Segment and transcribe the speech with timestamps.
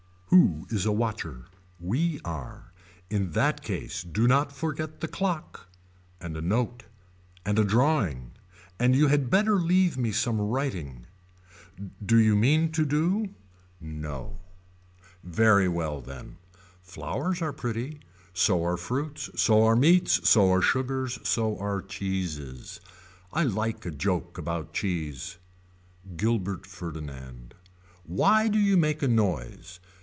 [0.33, 1.47] Who is a watcher.
[1.77, 2.71] We are.
[3.09, 5.67] In that case do not forget the clock.
[6.21, 6.85] And a note.
[7.45, 8.31] And a drawing.
[8.79, 11.05] And you had better leave me some writing.
[12.05, 13.33] Do you mean to do.
[13.81, 14.39] No.
[15.21, 16.37] Very well then.
[16.81, 17.99] Flowers are pretty.
[18.33, 19.29] So are fruits.
[19.35, 20.29] So are meats.
[20.29, 21.19] So are sugars.
[21.27, 22.79] So are cheeses.
[23.33, 25.39] I like a joke about cheese.
[26.15, 27.53] Gilbert Ferdinand.
[28.05, 29.81] Why do you make a noise.